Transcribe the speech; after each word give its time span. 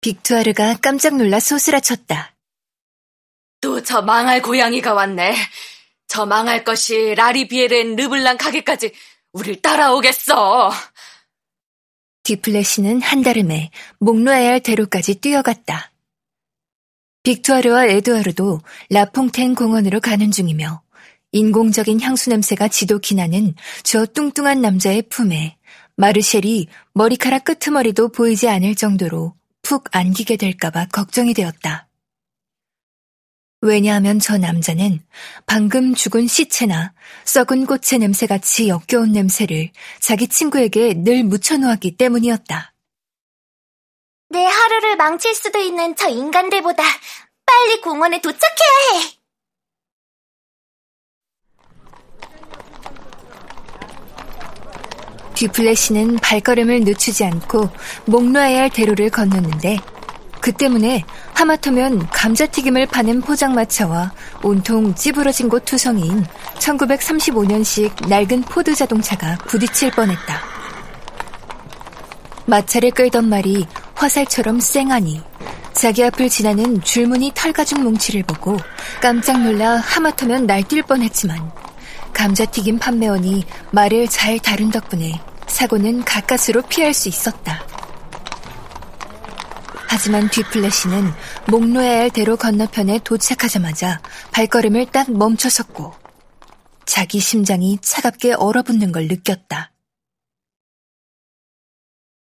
빅투아르가 0.00 0.78
깜짝 0.80 1.16
놀라 1.16 1.40
소스라쳤다. 1.40 2.34
또 3.60 3.82
저 3.82 4.02
망할 4.02 4.40
고양이가 4.42 4.94
왔네. 4.94 5.34
저 6.06 6.24
망할 6.24 6.64
것이 6.64 7.14
라리비에르엔 7.16 7.96
르블랑 7.96 8.38
가게까지 8.38 8.92
우릴 9.32 9.60
따라오겠어. 9.60 10.70
디플래시는 12.22 13.02
한달음에 13.02 13.70
목로에알 13.98 14.60
대로까지 14.60 15.16
뛰어갔다. 15.16 15.92
빅투아르와 17.24 17.86
에드와르도 17.86 18.60
라퐁텐 18.90 19.54
공원으로 19.54 20.00
가는 20.00 20.30
중이며 20.30 20.82
인공적인 21.32 22.00
향수 22.00 22.30
냄새가 22.30 22.68
지독히 22.68 23.14
나는 23.14 23.54
저 23.82 24.06
뚱뚱한 24.06 24.62
남자의 24.62 25.02
품에 25.02 25.56
마르셸이 25.96 26.68
머리카락 26.94 27.44
끄트머리도 27.44 28.12
보이지 28.12 28.48
않을 28.48 28.76
정도로 28.76 29.37
푹 29.68 29.84
안기게 29.94 30.38
될까봐 30.38 30.86
걱정이 30.86 31.34
되었다. 31.34 31.88
왜냐하면 33.60 34.18
저 34.18 34.38
남자는 34.38 35.04
방금 35.44 35.94
죽은 35.94 36.26
시체나 36.26 36.94
썩은 37.26 37.66
꽃의 37.66 37.98
냄새같이 38.00 38.70
역겨운 38.70 39.12
냄새를 39.12 39.70
자기 40.00 40.26
친구에게 40.26 40.94
늘 40.94 41.22
묻혀놓았기 41.22 41.98
때문이었다. 41.98 42.72
내 44.30 44.42
하루를 44.42 44.96
망칠 44.96 45.34
수도 45.34 45.58
있는 45.58 45.94
저 45.96 46.08
인간들보다 46.08 46.82
빨리 47.44 47.82
공원에 47.82 48.22
도착해야 48.22 49.02
해! 49.02 49.17
뒤플레시는 55.38 56.16
발걸음을 56.16 56.80
늦추지 56.80 57.24
않고 57.24 57.70
몽루아얄 58.06 58.70
대로를 58.70 59.08
건넜는데 59.08 59.78
그 60.40 60.50
때문에 60.50 61.04
하마터면 61.34 62.08
감자튀김을 62.08 62.86
파는 62.86 63.20
포장마차와 63.20 64.12
온통 64.42 64.94
찌부러진 64.96 65.48
곳 65.48 65.64
투성이인 65.64 66.26
1935년식 66.58 68.08
낡은 68.08 68.42
포드 68.42 68.74
자동차가 68.74 69.36
부딪힐 69.46 69.92
뻔했다. 69.92 70.40
마차를 72.46 72.90
끌던 72.90 73.28
말이 73.28 73.66
화살처럼 73.94 74.58
쌩하니 74.58 75.22
자기 75.72 76.02
앞을 76.02 76.28
지나는 76.28 76.82
줄무늬 76.82 77.30
털가죽 77.34 77.80
뭉치를 77.80 78.24
보고 78.24 78.56
깜짝 79.00 79.40
놀라 79.40 79.76
하마터면 79.76 80.48
날뛸 80.48 80.84
뻔했지만 80.84 81.52
감자튀김 82.12 82.80
판매원이 82.80 83.44
말을 83.70 84.08
잘 84.08 84.40
다룬 84.40 84.70
덕분에 84.70 85.20
사고는 85.58 86.04
가까스로 86.04 86.62
피할 86.62 86.94
수 86.94 87.08
있었다. 87.08 87.66
하지만 89.88 90.30
뒤플래시는 90.30 91.10
목놓아야 91.48 91.98
할 92.02 92.10
대로 92.10 92.36
건너편에 92.36 93.00
도착하자마자 93.02 94.00
발걸음을 94.30 94.86
딱 94.92 95.10
멈춰섰고 95.10 95.94
자기 96.86 97.18
심장이 97.18 97.76
차갑게 97.82 98.34
얼어붙는 98.34 98.92
걸 98.92 99.08
느꼈다. 99.08 99.72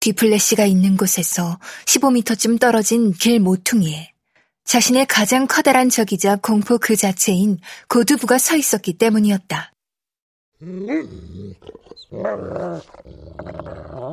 뒤플래시가 0.00 0.66
있는 0.66 0.98
곳에서 0.98 1.58
15m쯤 1.86 2.60
떨어진 2.60 3.14
길 3.14 3.40
모퉁이에 3.40 4.12
자신의 4.64 5.06
가장 5.06 5.46
커다란 5.46 5.88
적이자 5.88 6.36
공포 6.36 6.76
그 6.76 6.96
자체인 6.96 7.60
고두부가 7.88 8.36
서 8.36 8.56
있었기 8.56 8.98
때문이었다. 8.98 9.72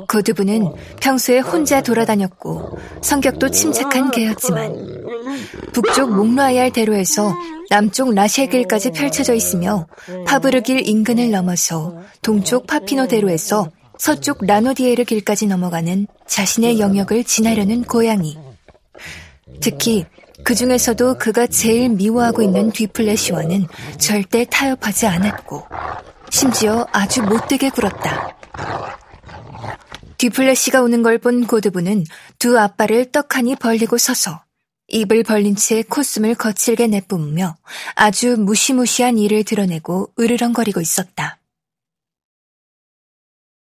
고두부는 0.07 0.73
평소에 0.99 1.39
혼자 1.39 1.81
돌아다녔고 1.81 2.77
성격도 3.01 3.49
침착한 3.49 4.09
개였지만 4.09 4.73
북쪽 5.73 6.11
목로아얄 6.11 6.71
대로에서 6.71 7.35
남쪽 7.69 8.15
라시길까지 8.15 8.91
펼쳐져 8.91 9.35
있으며 9.35 9.85
파브르길 10.25 10.87
인근을 10.87 11.29
넘어서 11.29 11.95
동쪽 12.23 12.65
파피노 12.65 13.07
대로에서 13.07 13.69
서쪽 13.99 14.45
라노디에르 14.45 15.03
길까지 15.03 15.45
넘어가는 15.45 16.07
자신의 16.25 16.79
영역을 16.79 17.25
지나려는 17.25 17.83
고양이. 17.83 18.37
특히 19.59 20.05
그 20.43 20.55
중에서도 20.55 21.17
그가 21.17 21.47
제일 21.47 21.89
미워하고 21.89 22.41
있는 22.41 22.71
뒤플래시와는 22.71 23.67
절대 23.97 24.45
타협하지 24.49 25.05
않았고 25.05 25.63
심지어 26.39 26.87
아주 26.93 27.21
못되게 27.21 27.69
굴었다. 27.69 28.37
뒤플래시가 30.17 30.81
오는 30.81 31.03
걸 31.03 31.17
본 31.17 31.45
고드부는 31.45 32.05
두 32.39 32.57
앞발을 32.57 33.11
떡하니 33.11 33.57
벌리고 33.57 33.97
서서 33.97 34.41
입을 34.87 35.23
벌린 35.23 35.57
채 35.57 35.83
콧숨을 35.83 36.35
거칠게 36.35 36.87
내뿜으며 36.87 37.57
아주 37.95 38.37
무시무시한 38.37 39.17
일을 39.17 39.43
드러내고 39.43 40.13
으르렁거리고 40.17 40.79
있었다. 40.79 41.41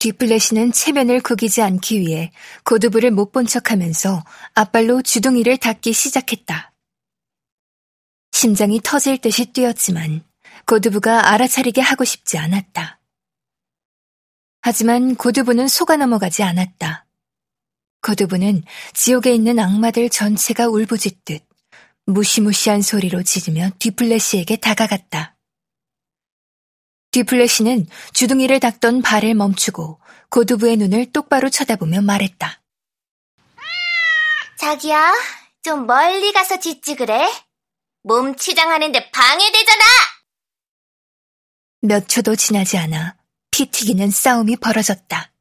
뒤플래시는 0.00 0.72
체면을 0.72 1.22
구기지 1.22 1.62
않기 1.62 2.00
위해 2.00 2.30
고드부를 2.66 3.10
못 3.10 3.32
본 3.32 3.46
척하면서 3.46 4.22
앞발로 4.52 5.00
주둥이를 5.00 5.56
닦기 5.56 5.94
시작했다. 5.94 6.74
심장이 8.32 8.82
터질 8.84 9.16
듯이 9.16 9.46
뛰었지만 9.46 10.24
고드부가 10.66 11.32
알아차리게 11.32 11.80
하고 11.80 12.04
싶지 12.04 12.38
않았다. 12.38 13.00
하지만 14.62 15.16
고드부는 15.16 15.68
속아 15.68 15.96
넘어가지 15.96 16.42
않았다. 16.42 17.06
고드부는 18.02 18.62
지옥에 18.94 19.34
있는 19.34 19.58
악마들 19.58 20.10
전체가 20.10 20.68
울부짖듯 20.68 21.46
무시무시한 22.06 22.82
소리로 22.82 23.22
짖으며 23.22 23.70
뒤플래시에게 23.78 24.56
다가갔다. 24.56 25.36
뒤플래시는 27.12 27.86
주둥이를 28.12 28.60
닦던 28.60 29.02
발을 29.02 29.34
멈추고 29.34 30.00
고드부의 30.30 30.76
눈을 30.76 31.12
똑바로 31.12 31.50
쳐다보며 31.50 32.02
말했다. 32.02 32.60
자기야, 34.58 35.12
좀 35.62 35.86
멀리 35.86 36.32
가서 36.32 36.60
짖지 36.60 36.94
그래? 36.94 37.28
몸 38.02 38.36
치장하는데 38.36 39.10
방해되잖아! 39.10 39.84
몇 41.82 42.08
초도 42.08 42.36
지나지 42.36 42.76
않아 42.76 43.16
피 43.50 43.66
튀기는 43.66 44.10
싸움이 44.10 44.56
벌어졌다. 44.56 45.32